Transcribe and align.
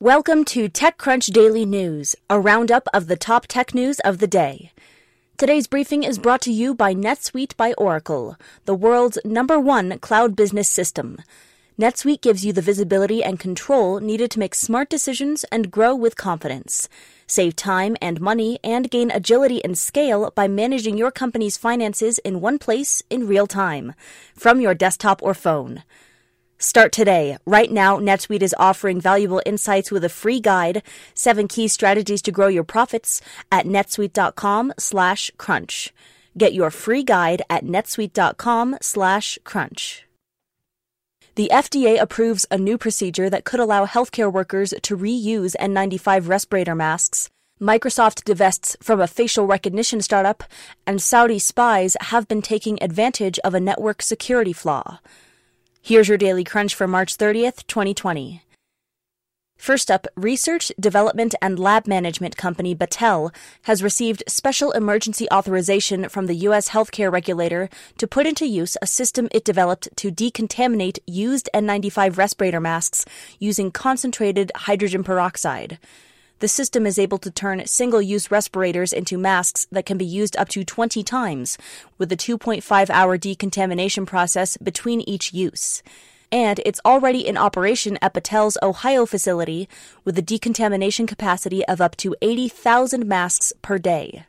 Welcome 0.00 0.44
to 0.46 0.68
TechCrunch 0.68 1.32
Daily 1.32 1.64
News, 1.64 2.16
a 2.28 2.40
roundup 2.40 2.88
of 2.92 3.06
the 3.06 3.16
top 3.16 3.46
tech 3.46 3.76
news 3.76 4.00
of 4.00 4.18
the 4.18 4.26
day. 4.26 4.72
Today's 5.38 5.68
briefing 5.68 6.02
is 6.02 6.18
brought 6.18 6.40
to 6.42 6.52
you 6.52 6.74
by 6.74 6.92
NetSuite 6.96 7.56
by 7.56 7.74
Oracle, 7.74 8.36
the 8.64 8.74
world's 8.74 9.18
number 9.24 9.60
one 9.60 10.00
cloud 10.00 10.34
business 10.34 10.68
system. 10.68 11.22
NetSuite 11.78 12.22
gives 12.22 12.44
you 12.44 12.52
the 12.52 12.60
visibility 12.60 13.22
and 13.22 13.38
control 13.38 14.00
needed 14.00 14.32
to 14.32 14.40
make 14.40 14.56
smart 14.56 14.90
decisions 14.90 15.44
and 15.52 15.70
grow 15.70 15.94
with 15.94 16.16
confidence. 16.16 16.88
Save 17.28 17.54
time 17.54 17.96
and 18.02 18.20
money 18.20 18.58
and 18.64 18.90
gain 18.90 19.12
agility 19.12 19.62
and 19.64 19.78
scale 19.78 20.32
by 20.34 20.48
managing 20.48 20.98
your 20.98 21.12
company's 21.12 21.56
finances 21.56 22.18
in 22.18 22.40
one 22.40 22.58
place 22.58 23.00
in 23.10 23.28
real 23.28 23.46
time 23.46 23.94
from 24.34 24.60
your 24.60 24.74
desktop 24.74 25.22
or 25.22 25.34
phone. 25.34 25.84
Start 26.64 26.92
today. 26.92 27.36
Right 27.44 27.70
now, 27.70 27.98
NetSuite 27.98 28.40
is 28.40 28.54
offering 28.58 28.98
valuable 28.98 29.42
insights 29.44 29.92
with 29.92 30.02
a 30.02 30.08
free 30.08 30.40
guide, 30.40 30.82
seven 31.12 31.46
key 31.46 31.68
strategies 31.68 32.22
to 32.22 32.32
grow 32.32 32.46
your 32.48 32.64
profits 32.64 33.20
at 33.52 33.66
netsuite.com 33.66 34.72
slash 34.78 35.30
crunch. 35.36 35.92
Get 36.38 36.54
your 36.54 36.70
free 36.70 37.02
guide 37.02 37.42
at 37.50 37.66
netsuite.com 37.66 38.78
slash 38.80 39.38
crunch. 39.44 40.06
The 41.34 41.50
FDA 41.52 42.00
approves 42.00 42.46
a 42.50 42.56
new 42.56 42.78
procedure 42.78 43.28
that 43.28 43.44
could 43.44 43.60
allow 43.60 43.84
healthcare 43.84 44.32
workers 44.32 44.72
to 44.84 44.96
reuse 44.96 45.54
N95 45.60 46.28
respirator 46.30 46.74
masks. 46.74 47.28
Microsoft 47.60 48.24
divests 48.24 48.74
from 48.80 49.02
a 49.02 49.06
facial 49.06 49.46
recognition 49.46 50.00
startup, 50.00 50.42
and 50.86 51.02
Saudi 51.02 51.38
spies 51.38 51.94
have 52.00 52.26
been 52.26 52.40
taking 52.40 52.82
advantage 52.82 53.38
of 53.40 53.52
a 53.52 53.60
network 53.60 54.00
security 54.00 54.54
flaw. 54.54 54.98
Here's 55.86 56.08
your 56.08 56.16
daily 56.16 56.44
crunch 56.44 56.74
for 56.74 56.88
March 56.88 57.18
30th, 57.18 57.66
2020. 57.66 58.40
First 59.58 59.90
up, 59.90 60.06
research, 60.16 60.72
development, 60.80 61.34
and 61.42 61.58
lab 61.58 61.86
management 61.86 62.38
company 62.38 62.74
Battelle 62.74 63.34
has 63.64 63.82
received 63.82 64.24
special 64.26 64.70
emergency 64.70 65.28
authorization 65.30 66.08
from 66.08 66.24
the 66.24 66.36
U.S. 66.36 66.70
healthcare 66.70 67.12
regulator 67.12 67.68
to 67.98 68.06
put 68.06 68.26
into 68.26 68.46
use 68.46 68.78
a 68.80 68.86
system 68.86 69.28
it 69.30 69.44
developed 69.44 69.94
to 69.96 70.10
decontaminate 70.10 71.00
used 71.06 71.50
N95 71.52 72.16
respirator 72.16 72.60
masks 72.60 73.04
using 73.38 73.70
concentrated 73.70 74.52
hydrogen 74.56 75.04
peroxide. 75.04 75.78
The 76.40 76.48
system 76.48 76.86
is 76.86 76.98
able 76.98 77.18
to 77.18 77.30
turn 77.30 77.66
single 77.66 78.02
use 78.02 78.30
respirators 78.30 78.92
into 78.92 79.16
masks 79.16 79.66
that 79.72 79.86
can 79.86 79.96
be 79.96 80.04
used 80.04 80.36
up 80.36 80.48
to 80.50 80.64
20 80.64 81.02
times, 81.02 81.56
with 81.96 82.12
a 82.12 82.16
2.5 82.16 82.90
hour 82.90 83.16
decontamination 83.16 84.04
process 84.06 84.56
between 84.56 85.00
each 85.02 85.32
use 85.32 85.82
and 86.34 86.60
it's 86.66 86.80
already 86.84 87.24
in 87.24 87.36
operation 87.36 87.96
at 88.02 88.12
Battelle's 88.12 88.58
Ohio 88.60 89.06
facility 89.06 89.68
with 90.04 90.18
a 90.18 90.22
decontamination 90.22 91.06
capacity 91.06 91.64
of 91.66 91.80
up 91.80 91.96
to 91.98 92.16
80,000 92.20 93.06
masks 93.06 93.52
per 93.62 93.78
day. 93.78 94.26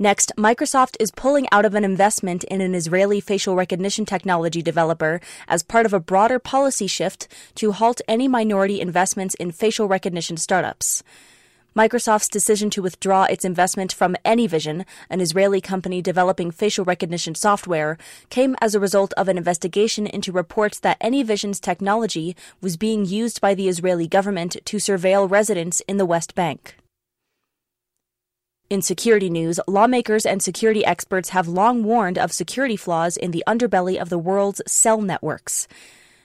Next, 0.00 0.30
Microsoft 0.38 0.94
is 1.00 1.10
pulling 1.10 1.48
out 1.50 1.64
of 1.64 1.74
an 1.74 1.82
investment 1.82 2.44
in 2.44 2.60
an 2.60 2.72
Israeli 2.72 3.20
facial 3.20 3.56
recognition 3.56 4.06
technology 4.06 4.62
developer 4.62 5.20
as 5.48 5.64
part 5.64 5.86
of 5.86 5.92
a 5.92 5.98
broader 5.98 6.38
policy 6.38 6.86
shift 6.86 7.26
to 7.56 7.72
halt 7.72 8.00
any 8.06 8.28
minority 8.28 8.80
investments 8.80 9.34
in 9.40 9.50
facial 9.50 9.88
recognition 9.88 10.36
startups. 10.36 11.02
Microsoft's 11.74 12.28
decision 12.28 12.70
to 12.70 12.80
withdraw 12.80 13.24
its 13.24 13.44
investment 13.44 13.92
from 13.92 14.14
AnyVision, 14.24 14.84
an 15.10 15.20
Israeli 15.20 15.60
company 15.60 16.00
developing 16.00 16.52
facial 16.52 16.84
recognition 16.84 17.34
software, 17.34 17.98
came 18.30 18.54
as 18.60 18.76
a 18.76 18.80
result 18.80 19.12
of 19.14 19.26
an 19.26 19.36
investigation 19.36 20.06
into 20.06 20.30
reports 20.30 20.78
that 20.78 21.00
AnyVision's 21.00 21.58
technology 21.58 22.36
was 22.60 22.76
being 22.76 23.04
used 23.04 23.40
by 23.40 23.52
the 23.52 23.68
Israeli 23.68 24.06
government 24.06 24.58
to 24.64 24.76
surveil 24.76 25.28
residents 25.28 25.80
in 25.88 25.96
the 25.96 26.06
West 26.06 26.36
Bank. 26.36 26.76
In 28.70 28.82
security 28.82 29.30
news, 29.30 29.58
lawmakers 29.66 30.26
and 30.26 30.42
security 30.42 30.84
experts 30.84 31.30
have 31.30 31.48
long 31.48 31.82
warned 31.84 32.18
of 32.18 32.32
security 32.32 32.76
flaws 32.76 33.16
in 33.16 33.30
the 33.30 33.42
underbelly 33.46 33.96
of 33.96 34.10
the 34.10 34.18
world's 34.18 34.60
cell 34.66 35.00
networks. 35.00 35.66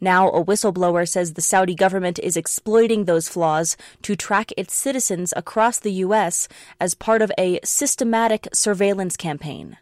Now, 0.00 0.30
a 0.30 0.44
whistleblower 0.44 1.08
says 1.08 1.34
the 1.34 1.40
Saudi 1.40 1.76
government 1.76 2.18
is 2.18 2.36
exploiting 2.36 3.04
those 3.04 3.28
flaws 3.28 3.76
to 4.02 4.16
track 4.16 4.50
its 4.56 4.74
citizens 4.74 5.32
across 5.36 5.78
the 5.78 5.92
U.S. 5.92 6.48
as 6.80 6.94
part 6.94 7.22
of 7.22 7.30
a 7.38 7.60
systematic 7.62 8.48
surveillance 8.52 9.16
campaign. 9.16 9.78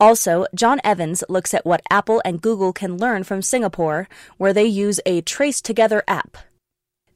Also, 0.00 0.46
Jon 0.52 0.80
Evans 0.82 1.22
looks 1.28 1.54
at 1.54 1.64
what 1.64 1.80
Apple 1.90 2.20
and 2.24 2.42
Google 2.42 2.72
can 2.72 2.98
learn 2.98 3.22
from 3.22 3.40
Singapore, 3.40 4.08
where 4.36 4.52
they 4.52 4.66
use 4.66 4.98
a 5.06 5.22
TraceTogether 5.22 6.02
app 6.08 6.36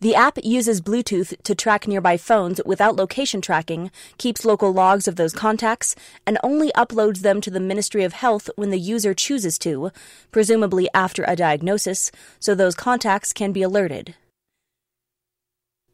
the 0.00 0.15
app 0.15 0.38
uses 0.43 0.81
Bluetooth 0.81 1.34
to 1.43 1.55
track 1.55 1.87
nearby 1.87 2.16
phones 2.16 2.61
without 2.65 2.97
location 2.97 3.43
tracking, 3.43 3.91
keeps 4.16 4.47
local 4.47 4.72
logs 4.72 5.06
of 5.06 5.16
those 5.16 5.34
contacts, 5.34 5.94
and 6.27 6.38
only 6.43 6.72
uploads 6.72 7.19
them 7.19 7.41
to 7.43 7.50
the 7.50 7.61
Ministry 7.61 8.03
of 8.03 8.15
Health 8.15 8.49
when 8.56 8.71
the 8.71 8.78
user 8.78 9.12
chooses 9.12 9.59
to, 9.59 9.91
presumably 10.31 10.89
after 10.94 11.22
a 11.25 11.37
diagnosis, 11.37 12.10
so 12.39 12.55
those 12.55 12.75
contacts 12.75 13.34
can 13.34 13.53
be 13.53 13.62
alerted. 13.62 14.15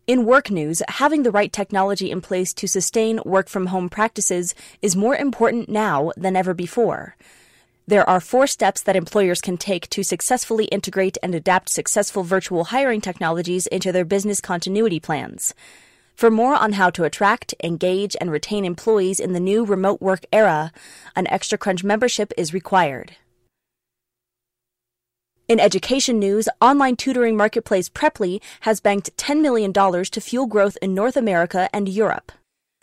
In 0.06 0.24
work 0.24 0.52
news, 0.52 0.82
having 0.86 1.24
the 1.24 1.32
right 1.32 1.52
technology 1.52 2.12
in 2.12 2.20
place 2.20 2.54
to 2.54 2.68
sustain 2.68 3.20
work 3.24 3.48
from 3.48 3.66
home 3.66 3.88
practices 3.88 4.54
is 4.80 4.94
more 4.94 5.16
important 5.16 5.68
now 5.68 6.12
than 6.16 6.36
ever 6.36 6.54
before. 6.54 7.16
There 7.88 8.08
are 8.08 8.18
four 8.18 8.48
steps 8.48 8.82
that 8.82 8.96
employers 8.96 9.40
can 9.40 9.56
take 9.56 9.88
to 9.90 10.02
successfully 10.02 10.64
integrate 10.66 11.18
and 11.22 11.32
adapt 11.36 11.68
successful 11.68 12.24
virtual 12.24 12.64
hiring 12.64 13.00
technologies 13.00 13.68
into 13.68 13.92
their 13.92 14.04
business 14.04 14.40
continuity 14.40 14.98
plans. 14.98 15.54
For 16.16 16.28
more 16.28 16.56
on 16.56 16.72
how 16.72 16.90
to 16.90 17.04
attract, 17.04 17.54
engage, 17.62 18.16
and 18.20 18.32
retain 18.32 18.64
employees 18.64 19.20
in 19.20 19.34
the 19.34 19.40
new 19.40 19.64
remote 19.64 20.00
work 20.00 20.26
era, 20.32 20.72
an 21.14 21.28
Extra 21.28 21.58
Crunch 21.58 21.84
membership 21.84 22.32
is 22.36 22.52
required. 22.52 23.14
In 25.46 25.60
education 25.60 26.18
news, 26.18 26.48
online 26.60 26.96
tutoring 26.96 27.36
marketplace 27.36 27.88
Preply 27.88 28.42
has 28.62 28.80
banked 28.80 29.16
$10 29.16 29.40
million 29.40 29.72
to 29.72 30.20
fuel 30.20 30.46
growth 30.46 30.76
in 30.82 30.92
North 30.92 31.16
America 31.16 31.70
and 31.72 31.88
Europe. 31.88 32.32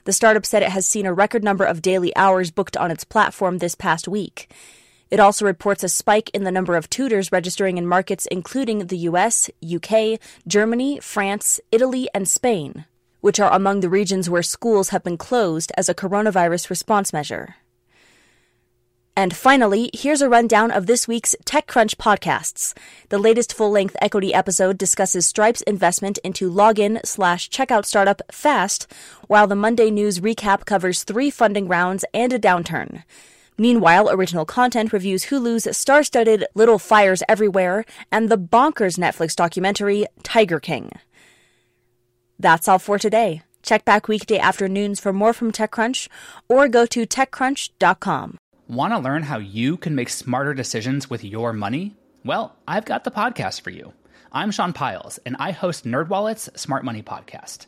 The 0.05 0.13
startup 0.13 0.45
said 0.45 0.63
it 0.63 0.69
has 0.69 0.85
seen 0.85 1.05
a 1.05 1.13
record 1.13 1.43
number 1.43 1.65
of 1.65 1.81
daily 1.81 2.15
hours 2.15 2.51
booked 2.51 2.77
on 2.77 2.89
its 2.89 3.03
platform 3.03 3.57
this 3.57 3.75
past 3.75 4.07
week. 4.07 4.49
It 5.13 5.19
also 5.19 5.45
reports 5.45 5.83
a 5.83 5.89
spike 5.89 6.31
in 6.33 6.43
the 6.43 6.51
number 6.51 6.75
of 6.75 6.89
tutors 6.89 7.31
registering 7.31 7.77
in 7.77 7.85
markets 7.85 8.25
including 8.31 8.87
the 8.87 8.97
US, 9.09 9.47
UK, 9.63 10.19
Germany, 10.47 10.99
France, 11.01 11.61
Italy, 11.71 12.09
and 12.15 12.27
Spain, 12.27 12.85
which 13.21 13.39
are 13.39 13.53
among 13.53 13.81
the 13.81 13.89
regions 13.89 14.27
where 14.27 14.41
schools 14.41 14.89
have 14.89 15.03
been 15.03 15.17
closed 15.17 15.71
as 15.77 15.87
a 15.87 15.93
coronavirus 15.93 16.71
response 16.71 17.13
measure. 17.13 17.57
And 19.15 19.35
finally, 19.35 19.91
here's 19.93 20.23
a 20.23 20.29
rundown 20.29 20.71
of 20.71 20.87
this 20.87 21.07
week's 21.07 21.35
TechCrunch 21.45 21.97
podcasts. 21.97 22.73
The 23.09 23.19
latest 23.19 23.53
full-length 23.53 23.95
equity 24.01 24.33
episode 24.33 24.79
discusses 24.79 25.27
Stripe's 25.27 25.61
investment 25.61 26.17
into 26.23 26.49
login 26.49 26.99
slash 27.05 27.51
checkout 27.51 27.85
startup 27.85 28.23
Fast, 28.31 28.91
while 29.27 29.45
the 29.45 29.55
Monday 29.55 29.91
news 29.91 30.21
recap 30.21 30.65
covers 30.65 31.03
three 31.03 31.29
funding 31.29 31.67
rounds 31.67 32.03
and 32.15 32.33
a 32.33 32.39
downturn. 32.39 33.03
Meanwhile, 33.57 34.09
original 34.09 34.45
content 34.45 34.91
reviews 34.93 35.25
Hulu's 35.25 35.75
star-studded 35.75 36.45
Little 36.55 36.79
Fires 36.79 37.23
Everywhere 37.29 37.85
and 38.11 38.29
the 38.29 38.37
bonkers 38.37 38.97
Netflix 38.97 39.35
documentary 39.35 40.05
Tiger 40.23 40.59
King. 40.59 40.91
That's 42.39 42.67
all 42.67 42.79
for 42.79 42.97
today. 42.97 43.43
Check 43.61 43.85
back 43.85 44.07
weekday 44.07 44.39
afternoons 44.39 44.99
for 44.99 45.13
more 45.13 45.33
from 45.33 45.51
TechCrunch 45.51 46.09
or 46.49 46.67
go 46.67 46.85
to 46.87 47.05
techcrunch.com. 47.05 48.37
Want 48.67 48.93
to 48.93 48.99
learn 48.99 49.23
how 49.23 49.37
you 49.39 49.77
can 49.77 49.95
make 49.95 50.09
smarter 50.09 50.53
decisions 50.53 51.09
with 51.09 51.23
your 51.23 51.53
money? 51.53 51.95
Well, 52.25 52.55
I've 52.67 52.85
got 52.85 53.03
the 53.03 53.11
podcast 53.11 53.61
for 53.61 53.69
you. 53.69 53.93
I'm 54.31 54.51
Sean 54.51 54.73
Pyles, 54.73 55.19
and 55.25 55.35
I 55.37 55.51
host 55.51 55.85
NerdWallet's 55.85 56.49
Smart 56.59 56.83
Money 56.83 57.03
Podcast. 57.03 57.67